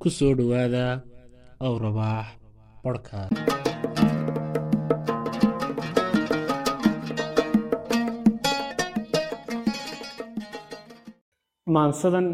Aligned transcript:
ku 0.00 0.08
soo 0.16 0.32
dhowaada 0.38 0.84
aw 1.64 1.74
rabaax 1.84 2.26
podcast 2.84 3.34
maansadan 11.74 12.26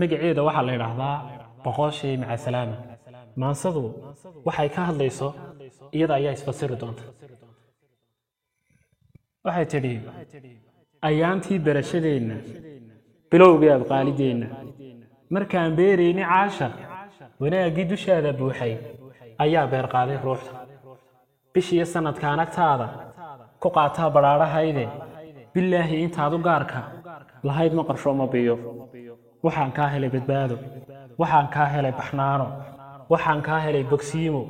magaceeda 0.00 0.40
waxaa 0.48 0.66
la 0.68 0.72
yidhaahdaa 0.76 1.16
boqoshii 1.64 2.16
macasalaama 2.22 2.76
maansadu 3.42 3.82
waxay 4.48 4.68
ka 4.76 4.80
hadlayso 4.88 5.28
iyada 5.96 6.14
ayaa 6.20 6.34
isfasiri 6.38 6.76
doonta. 6.82 7.04
Waxay 9.46 9.66
tidhi 9.72 9.94
ayaantii 11.08 11.58
barashadeenna 11.66 12.36
bilowgii 13.30 13.72
abqaalideenna 13.78 14.46
markaan 15.34 15.70
beerayni 15.78 16.22
caashaq 16.32 16.74
wanaaggii 17.40 17.84
dushaada 17.90 18.30
buuxay 18.38 18.72
ayaa 19.44 19.66
beerqaaday 19.72 20.18
ruuxda. 20.26 20.52
Bishiiyo 21.52 21.84
sannadkaan 21.94 22.40
agtaada 22.44 22.86
ku 23.62 23.68
qaataa 23.76 24.10
badhaadhahayde 24.16 24.84
bilaahi 25.54 25.96
intaad 26.04 26.32
u 26.36 26.38
gaarka 26.48 26.80
lahayd 27.48 27.72
ma 27.78 27.82
qarsho 27.88 28.10
ma 28.20 28.26
biyo. 28.34 28.54
Waxaan 29.44 29.72
kaa 29.76 29.88
helay 29.94 30.10
badbaado. 30.14 30.56
Waxaan 31.20 31.48
kaa 31.54 31.68
helay 31.74 31.92
baxnaano. 32.00 32.46
Waxaan 33.12 33.40
kaa 33.46 33.60
helay 33.66 33.84
bogsiimo. 33.90 34.42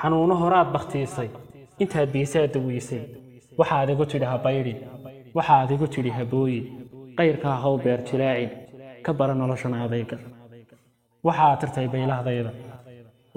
Xanuuno 0.00 0.34
horaad 0.42 0.68
bakhtiisay. 0.76 1.28
Intaad 1.82 2.08
biisaad 2.14 2.50
dawiisay 2.54 3.02
waxaad 3.58 3.88
igu 3.94 4.04
tidhi 4.12 4.26
habaydhin 4.32 4.78
waxaad 5.36 5.70
igu 5.74 5.86
tidhi 5.94 6.10
habooyin 6.18 6.64
qayrkaa 7.18 7.56
haw 7.62 7.74
beer 7.84 8.00
jilaacin 8.08 8.50
ka 9.04 9.10
bara 9.18 9.34
noloshan 9.40 9.74
adayga 9.84 10.16
waxaad 11.26 11.58
tirtay 11.60 11.86
baylahdayda. 11.92 12.50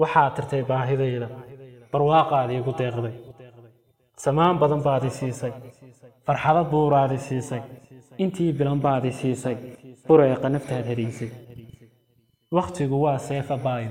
Waxaad 0.00 0.32
tirtay 0.36 0.62
baahidayda. 0.70 1.28
Barwaaqaad 1.92 2.50
iigu 2.56 2.72
deeqday. 2.80 3.14
Samaan 4.24 4.56
badan 4.60 4.82
baad 4.86 5.04
siisay. 5.18 5.52
Farxado 6.26 6.62
buuraad 6.72 7.12
siisay. 7.26 7.62
Intii 8.22 8.52
bilan 8.58 8.80
baad 8.84 9.04
i 9.04 9.12
siisay. 9.20 9.56
Bureeqa 10.06 10.48
naftaad 10.48 10.86
hariisay 10.90 11.30
wakhtigu 12.56 12.96
waa 13.04 13.18
seefa 13.18 13.56
baayo 13.64 13.90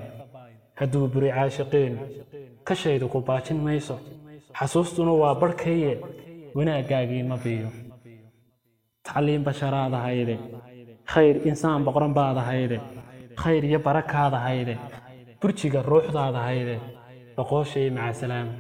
hadduu 0.79 1.07
buri 1.13 1.29
caashiqeenu 1.35 1.97
kashaydu 2.67 3.05
ku 3.13 3.19
baajin 3.27 3.57
mayso. 3.65 3.95
Xasuustuna 4.57 5.13
waa 5.21 5.33
barhkaye 5.41 5.91
wanaaggaagii 6.55 7.23
ma 7.29 7.37
biyo. 7.43 7.69
Tacliin 9.05 9.43
basharaad 9.47 9.93
ahayde. 9.99 10.35
Khayr 11.11 11.35
insaan 11.49 11.81
boqran 11.87 12.13
baad 12.13 12.37
ahayde 12.43 12.77
khayr 13.41 13.63
iyo 13.69 13.79
barakaad 13.87 14.33
ahayde. 14.39 14.75
Burjiga 15.41 15.79
ruuxdaad 15.91 16.35
ahayde. 16.41 16.75
Boqooshay 17.37 17.87
macasalaama 17.97 18.53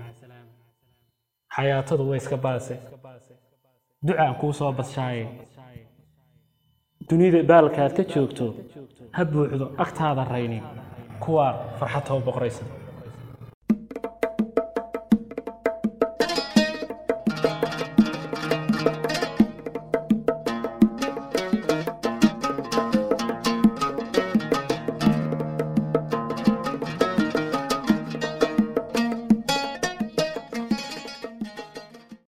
xayaatadu 1.55 2.03
way 2.09 2.17
iska 2.21 2.37
baase. 2.45 2.75
Ducaan 4.07 4.35
kuu 4.41 4.53
soo 4.59 4.71
badshaaye. 4.77 5.25
Dunida 7.09 7.39
baalkaad 7.49 7.91
ka 7.97 8.03
joogto 8.13 8.45
ha 9.15 9.21
buuxdo 9.31 9.65
agtaada 9.83 10.23
raynin. 10.33 10.63
Kuwaa 11.23 11.51
farxad 11.79 12.03
too 12.07 12.19
boqraysa 12.27 12.63